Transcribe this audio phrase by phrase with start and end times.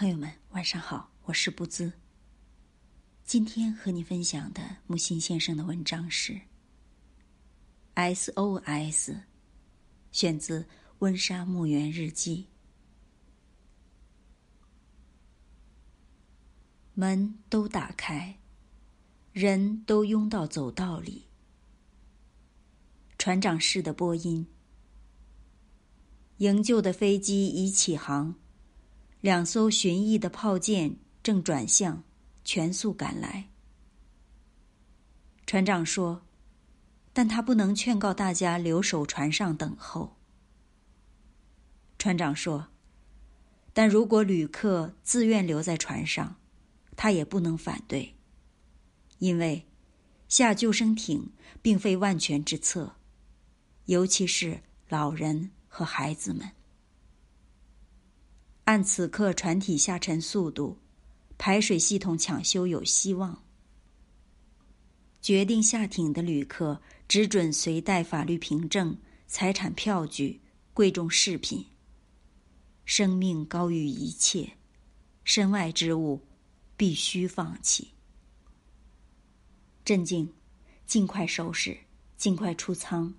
[0.00, 1.92] 朋友们，晚上好，我是不兹。
[3.22, 6.40] 今天和你分享的木心先生的文章是
[8.14, 9.10] 《SOS》，
[10.10, 10.62] 选自
[11.00, 12.46] 《温莎墓园日记》。
[16.94, 18.38] 门都打开，
[19.34, 21.26] 人都拥到走道里。
[23.18, 24.46] 船长室的播音。
[26.38, 28.36] 营救的飞机已起航，
[29.20, 32.02] 两艘巡弋的炮舰正转向，
[32.44, 33.48] 全速赶来。
[35.46, 36.22] 船长说
[37.12, 40.16] ：“但他不能劝告大家留守船上等候。”
[41.98, 42.68] 船长说
[43.72, 46.36] ：“但如果旅客自愿留在船上，
[46.96, 48.14] 他也不能反对，
[49.18, 49.66] 因为
[50.28, 52.96] 下救生艇并非万全之策，
[53.86, 56.50] 尤其是老人。”和孩子们，
[58.70, 60.78] 按此刻船体下沉速度，
[61.36, 63.42] 排水系统抢修有希望。
[65.20, 68.96] 决定下艇的旅客只准随带法律凭证、
[69.26, 70.40] 财产票据、
[70.72, 71.66] 贵重饰品。
[72.84, 74.52] 生命高于一切，
[75.24, 76.24] 身外之物
[76.76, 77.88] 必须放弃。
[79.84, 80.32] 镇静，
[80.86, 81.76] 尽快收拾，
[82.16, 83.12] 尽快出舱，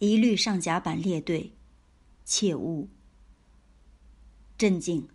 [0.00, 1.52] 一律上甲板列队。
[2.24, 2.88] 切勿
[4.56, 5.08] 镇静，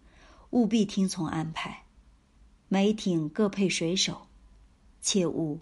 [0.52, 1.84] 务必听从安排。
[2.68, 4.28] 每艇各配水手，
[5.02, 5.60] 切勿。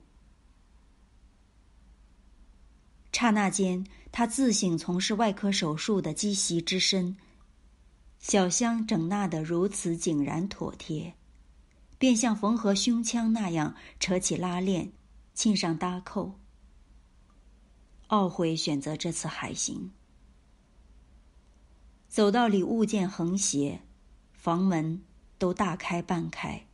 [3.13, 7.17] 刹那间，他自省从事外科手术的积习之深，
[8.19, 11.15] 小箱整纳得如此井然妥帖，
[11.97, 14.91] 便像缝合胸腔那样扯起拉链，
[15.33, 16.33] 沁上搭扣。
[18.09, 19.91] 懊悔选择这次海行。
[22.07, 23.81] 走道里物件横斜，
[24.31, 25.01] 房门
[25.37, 26.65] 都大开半开，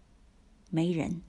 [0.70, 1.22] 没人。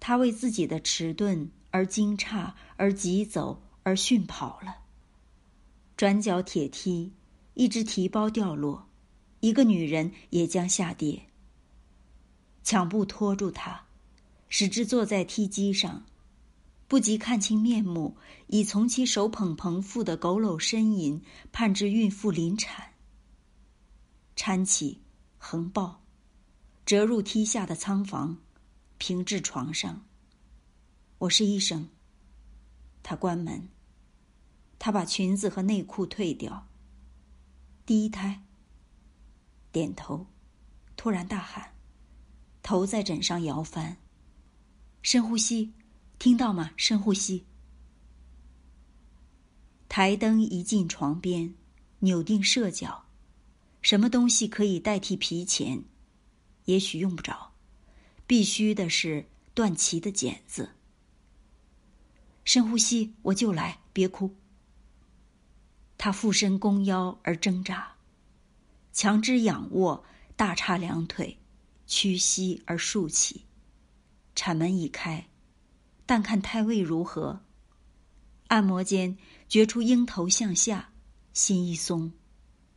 [0.00, 4.76] 他为自己的迟钝而惊诧，而急走，而迅跑了。
[5.96, 7.12] 转角铁梯，
[7.54, 8.88] 一只提包掉落，
[9.40, 11.26] 一个女人也将下跌。
[12.62, 13.86] 抢步拖住他，
[14.48, 16.04] 使之坐在梯机上。
[16.88, 18.16] 不及看清面目，
[18.46, 21.22] 已从其手捧彭妇的佝偻呻吟，
[21.52, 22.94] 盼至孕妇临产。
[24.34, 25.02] 搀起，
[25.36, 26.02] 横抱，
[26.86, 28.38] 折入梯下的仓房，
[28.96, 30.06] 平置床上。
[31.18, 31.90] 我是医生。
[33.02, 33.68] 他关门。
[34.78, 36.68] 他把裙子和内裤退掉。
[37.84, 38.44] 第一胎。
[39.70, 40.26] 点头，
[40.96, 41.74] 突然大喊，
[42.62, 43.98] 头在枕上摇翻。
[45.02, 45.74] 深呼吸。
[46.18, 46.72] 听到吗？
[46.76, 47.44] 深呼吸。
[49.88, 51.54] 台灯移进床边，
[52.00, 53.04] 扭定射角。
[53.80, 55.84] 什么东西可以代替皮钳？
[56.64, 57.52] 也许用不着。
[58.26, 60.70] 必须的是断脐的剪子。
[62.44, 64.34] 深呼吸，我就来，别哭。
[65.96, 67.94] 他俯身弓腰而挣扎，
[68.92, 70.04] 强支仰卧，
[70.36, 71.38] 大叉两腿，
[71.86, 73.44] 屈膝而竖起。
[74.34, 75.26] 产门已开。
[76.08, 77.40] 但看胎位如何，
[78.46, 80.88] 按摩间觉出鹰头向下，
[81.34, 82.10] 心一松，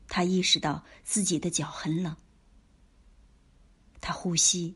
[0.10, 2.14] 他意识到自己的脚很冷。
[4.02, 4.76] 他呼吸，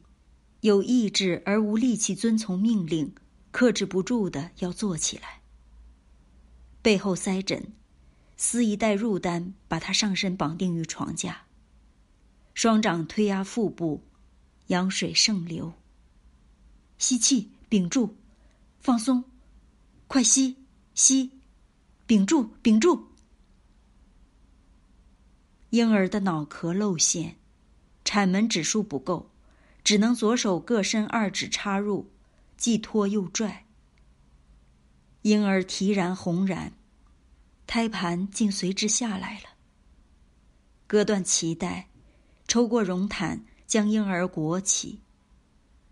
[0.62, 3.14] 有意志而无力气遵从命令，
[3.52, 5.42] 克制不住的要坐起来。
[6.82, 7.74] 背后塞枕，
[8.38, 11.42] 撕一袋褥单，把他上身绑定于床架，
[12.54, 14.02] 双掌推压腹部，
[14.68, 15.74] 羊水盛流。
[16.98, 18.16] 吸气，屏住。
[18.86, 19.24] 放松，
[20.06, 20.58] 快吸
[20.94, 21.32] 吸，
[22.06, 23.08] 屏住屏住。
[25.72, 27.36] 婴儿的脑壳露馅，
[28.04, 29.32] 产门指数不够，
[29.84, 32.12] 只能左手各伸二指插入，
[32.58, 33.66] 既拖又拽。
[35.24, 36.72] 婴儿啼然红然，
[37.66, 39.46] 胎盘竟随之下来了。
[40.86, 41.90] 割断脐带，
[42.48, 45.00] 抽过绒毯，将婴儿裹起，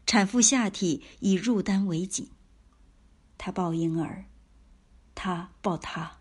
[0.05, 2.29] 产妇下体以褥单为紧。
[3.45, 4.23] 他抱婴儿，
[5.13, 6.19] 他抱他。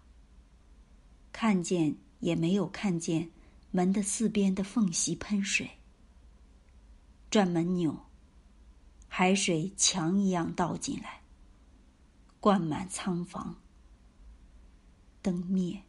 [1.31, 3.31] 看见也没有看见
[3.71, 5.71] 门的四边的缝隙喷水。
[7.31, 7.97] 转门钮，
[9.07, 11.23] 海水墙一样倒进来，
[12.41, 13.55] 灌满仓房。
[15.23, 15.81] 灯灭。